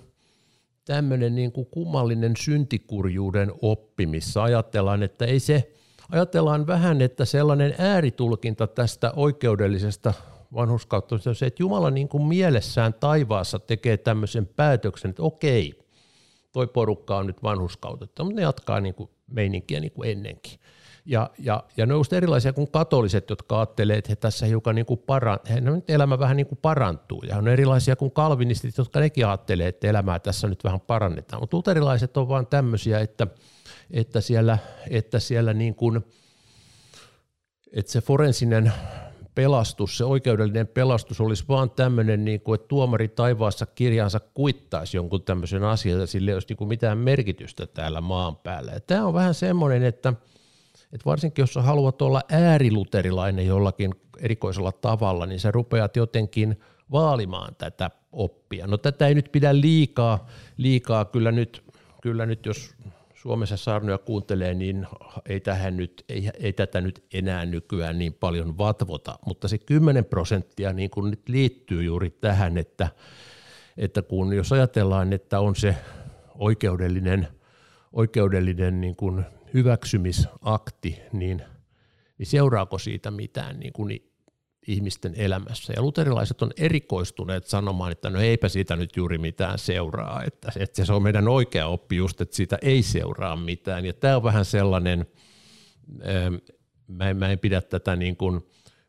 [0.84, 5.72] tämmöinen niin kuin kummallinen syntikurjuuden oppi, missä ajatellaan, että ei se–
[6.12, 10.14] ajatellaan vähän, että sellainen ääritulkinta tästä oikeudellisesta
[10.54, 15.78] vanhuskautta on se, että Jumala niin kuin mielessään taivaassa tekee tämmöisen päätöksen, että okei,
[16.52, 20.60] toi porukka on nyt vanhuskautetta, mutta ne jatkaa niin kuin meininkiä niin kuin ennenkin.
[21.06, 24.86] Ja, ja, ja ne ovat erilaisia kuin katoliset, jotka ajattelee, että he tässä hiukan niin
[24.86, 27.22] kuin paran, he, nyt elämä vähän niin kuin parantuu.
[27.22, 31.42] Ja on erilaisia kuin kalvinistit, jotka nekin ajattelee, että elämää tässä nyt vähän parannetaan.
[31.42, 33.26] Mutta luterilaiset on vaan tämmöisiä, että–
[33.90, 34.58] että siellä,
[34.90, 36.06] että siellä niin kuin,
[37.72, 38.72] että se forensinen
[39.34, 45.22] pelastus, se oikeudellinen pelastus olisi vaan tämmöinen, niin kuin, että tuomari taivaassa kirjansa kuittaisi jonkun
[45.22, 48.72] tämmöisen asian, että sillä ei olisi niin kuin mitään merkitystä täällä maan päällä.
[48.72, 50.12] Ja tämä on vähän semmoinen, että,
[50.96, 56.60] että varsinkin jos sä haluat olla ääriluterilainen jollakin erikoisella tavalla, niin sä rupeat jotenkin
[56.92, 58.66] vaalimaan tätä oppia.
[58.66, 60.26] No tätä ei nyt pidä liikaa,
[60.56, 61.62] liikaa kyllä nyt,
[62.02, 62.74] kyllä nyt jos
[63.14, 64.86] Suomessa saarnoja kuuntelee, niin
[65.28, 70.04] ei, tähän nyt, ei, ei tätä nyt enää nykyään niin paljon vatvota, mutta se 10
[70.04, 72.88] prosenttia niin kuin nyt liittyy juuri tähän, että,
[73.76, 75.76] että kun jos ajatellaan, että on se
[76.34, 77.28] oikeudellinen,
[77.92, 79.24] oikeudellinen niin kuin
[79.56, 81.42] hyväksymisakti, niin,
[82.18, 84.00] niin seuraako siitä mitään niin kuin
[84.66, 85.72] ihmisten elämässä.
[85.76, 90.84] Ja luterilaiset on erikoistuneet sanomaan, että no eipä siitä nyt juuri mitään seuraa, että, että
[90.84, 93.84] se on meidän oikea oppi just, että siitä ei seuraa mitään.
[93.84, 95.06] Ja tämä on vähän sellainen,
[96.08, 96.34] ähm,
[96.88, 98.40] mä en, mä en pidä tätä niin kuin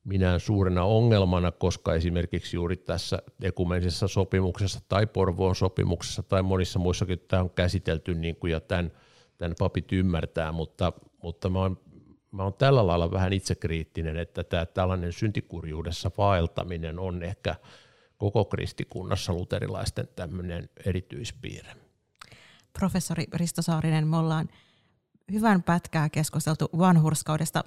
[0.04, 7.20] minään suurena ongelmana, koska esimerkiksi juuri tässä ekumenisessa sopimuksessa tai Porvoon sopimuksessa tai monissa muissakin
[7.28, 8.92] tämä on käsitelty niin kuin, ja tämän,
[9.38, 11.78] tämän papit ymmärtää, mutta, mutta mä oon
[12.32, 17.56] mä oon tällä lailla vähän itsekriittinen, että tämä tällainen syntikurjuudessa vaeltaminen on ehkä
[18.18, 21.76] koko kristikunnassa luterilaisten tämmöinen erityispiirre.
[22.80, 24.50] Professori Risto Saarinen, me ollaan
[25.32, 27.64] hyvän pätkää keskusteltu vanhurskaudesta.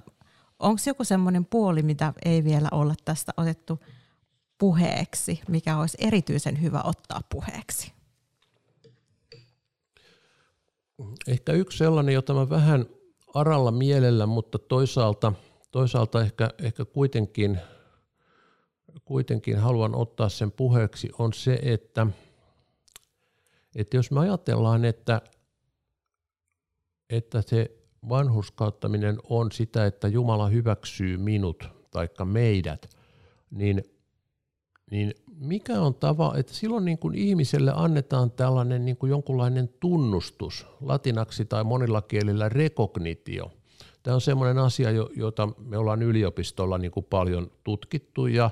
[0.59, 3.79] Onko joku semmoinen puoli, mitä ei vielä olla tästä otettu
[4.57, 7.93] puheeksi, mikä olisi erityisen hyvä ottaa puheeksi?
[11.27, 12.85] Ehkä yksi sellainen, jota mä vähän
[13.33, 15.33] aralla mielellä, mutta toisaalta,
[15.71, 17.59] toisaalta ehkä, ehkä kuitenkin,
[19.05, 22.07] kuitenkin haluan ottaa sen puheeksi, on se, että,
[23.75, 25.21] että jos me ajatellaan, että,
[27.09, 27.71] että se
[28.09, 32.89] vanhuskauttaminen on sitä, että Jumala hyväksyy minut taikka meidät,
[33.51, 33.83] niin,
[34.91, 40.67] niin mikä on tava, että silloin niin kuin ihmiselle annetaan tällainen niin kuin jonkunlainen tunnustus,
[40.81, 43.51] latinaksi tai monilla kielillä rekognitio.
[44.03, 48.49] Tämä on sellainen asia, jota me ollaan yliopistolla niin kuin paljon tutkittu ja,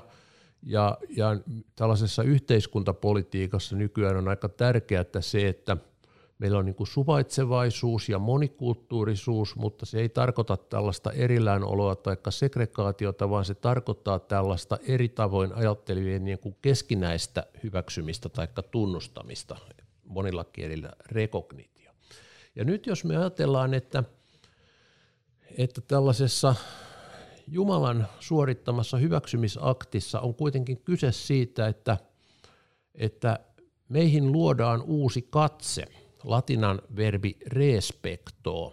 [0.62, 1.36] ja, ja
[1.76, 5.76] tällaisessa yhteiskuntapolitiikassa nykyään on aika tärkeää että se, että–
[6.40, 13.30] Meillä on niin kuin suvaitsevaisuus ja monikulttuurisuus, mutta se ei tarkoita tällaista erilläinoloa tai segregaatiota,
[13.30, 19.56] vaan se tarkoittaa tällaista eri tavoin ajattelevien niin kuin keskinäistä hyväksymistä tai tunnustamista,
[20.04, 21.92] monilla kielillä rekognitio.
[22.56, 24.04] Ja nyt jos me ajatellaan, että,
[25.58, 26.54] että tällaisessa
[27.48, 31.96] Jumalan suorittamassa hyväksymisaktissa on kuitenkin kyse siitä, että,
[32.94, 33.38] että
[33.88, 35.84] meihin luodaan uusi katse–
[36.24, 38.72] latinan verbi respecto,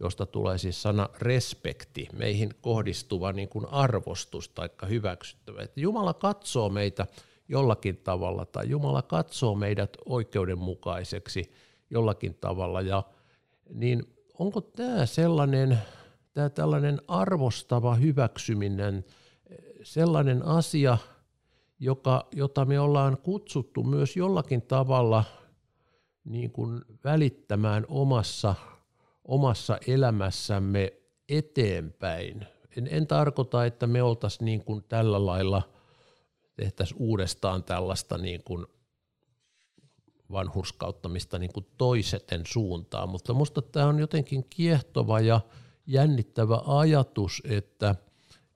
[0.00, 5.62] josta tulee siis sana respekti, meihin kohdistuva niin kuin arvostus tai hyväksyttävä.
[5.62, 7.06] Että Jumala katsoo meitä
[7.48, 11.52] jollakin tavalla tai Jumala katsoo meidät oikeudenmukaiseksi
[11.90, 12.80] jollakin tavalla.
[12.80, 13.02] Ja,
[13.74, 14.02] niin
[14.38, 15.78] onko tämä sellainen,
[16.32, 19.04] tämä tällainen arvostava hyväksyminen
[19.82, 20.98] sellainen asia,
[21.78, 25.24] joka, jota me ollaan kutsuttu myös jollakin tavalla–
[26.28, 28.54] niin kuin välittämään omassa,
[29.24, 30.92] omassa elämässämme
[31.28, 32.46] eteenpäin.
[32.76, 35.62] En, en tarkoita, että me oltaisiin niin kuin tällä lailla,
[36.56, 38.66] tehtäisiin uudestaan tällaista niin kuin
[40.32, 45.40] vanhurskauttamista niin kuin toiseten suuntaan, mutta minusta tämä on jotenkin kiehtova ja
[45.86, 47.94] jännittävä ajatus, että,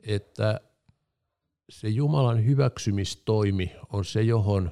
[0.06, 0.60] että
[1.70, 4.70] se Jumalan hyväksymistoimi on se, johon,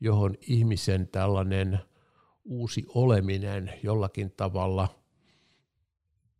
[0.00, 1.78] johon ihmisen tällainen
[2.48, 4.88] uusi oleminen jollakin tavalla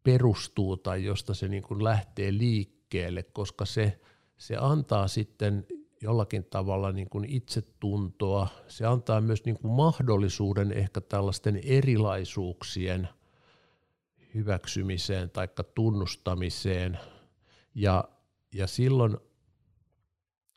[0.03, 4.01] perustuu tai josta se niin kuin lähtee liikkeelle, koska se,
[4.37, 5.67] se antaa sitten
[6.03, 8.49] jollakin tavalla niin kuin itsetuntoa.
[8.69, 13.09] Se antaa myös niin kuin mahdollisuuden ehkä tällaisten erilaisuuksien
[14.35, 16.99] hyväksymiseen tai tunnustamiseen.
[17.75, 18.05] Ja,
[18.55, 19.17] ja silloin,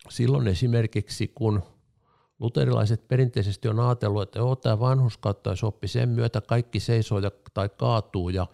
[0.09, 1.63] silloin esimerkiksi kun
[2.41, 8.29] Luterilaiset perinteisesti on ajatellut, että joo, tämä vanhuskauttaisoppi, sen myötä kaikki seisoo ja, tai kaatuu
[8.29, 8.47] ja,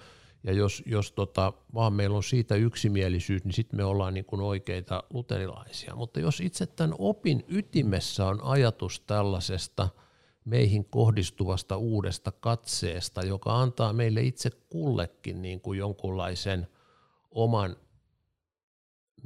[0.44, 4.42] ja jos, jos tota, vaan meillä on siitä yksimielisyys, niin sitten me ollaan niin kuin
[4.42, 5.96] oikeita luterilaisia.
[5.96, 9.90] Mutta jos itse tämän opin ytimessä on ajatus tällaisesta
[10.46, 16.68] meihin kohdistuvasta uudesta katseesta, joka antaa meille itse kullekin niin kuin jonkunlaisen
[17.32, 17.76] oman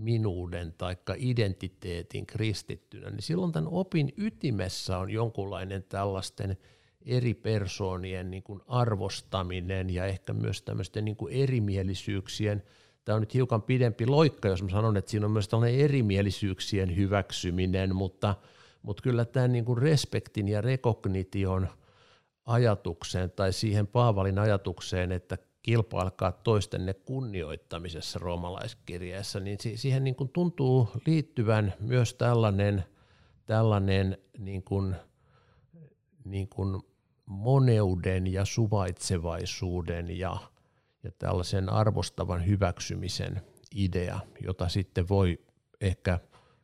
[0.02, 6.58] minuuden tai identiteetin kristittynä, niin silloin tämän opin ytimessä on jonkunlainen tällaisten
[7.06, 12.64] eri persoonien niin kuin arvostaminen ja ehkä myös tämmöisten niin kuin erimielisyyksien.
[13.06, 16.96] Tämä on nyt hiukan pidempi loikka, jos mä sanon, että siinä on myös tällainen erimielisyyksien
[16.96, 18.36] hyväksyminen, mutta,
[18.82, 21.68] mutta kyllä tämä niin kuin respektin ja rekognition
[22.46, 30.90] ajatukseen tai siihen Paavalin ajatukseen, että kilpailkaa toistenne kunnioittamisessa roomalaiskirjeessä, niin siihen niin kuin tuntuu
[31.06, 32.84] liittyvän myös tällainen,
[33.46, 34.96] tällainen niin kuin,
[36.26, 36.82] niin kuin
[37.26, 40.38] moneuden ja suvaitsevaisuuden ja,
[41.04, 43.42] ja tällaisen arvostavan hyväksymisen
[43.76, 45.40] idea, jota sitten voi
[45.82, 46.20] ehkä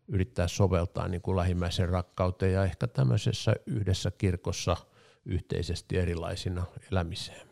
[0.08, 4.78] yrittää soveltaa niin kuin lähimmäisen rakkauteen ja ehkä tämmöisessä yhdessä kirkossa
[5.26, 7.47] yhteisesti erilaisina elämiseen.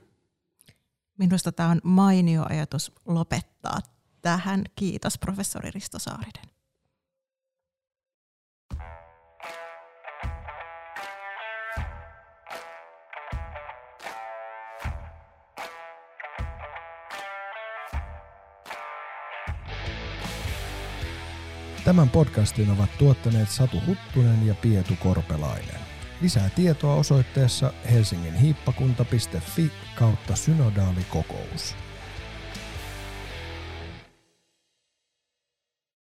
[1.17, 3.79] Minusta tämä on mainio ajatus lopettaa
[4.21, 4.63] tähän.
[4.75, 6.45] Kiitos professori Risto Saarinen.
[21.85, 25.94] Tämän podcastin ovat tuottaneet Satu Huttunen ja Pietu Korpelainen.
[26.21, 31.84] Lisää tietoa osoitteessa helsinginhiippakunta.fi kautta synodaalikokous.